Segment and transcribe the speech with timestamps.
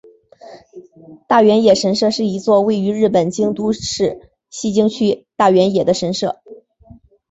[1.27, 6.41] 大原野神社是一座位于日本京都市西京区大原野的神社。